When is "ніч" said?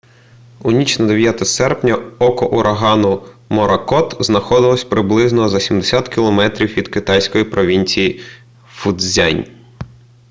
0.71-0.99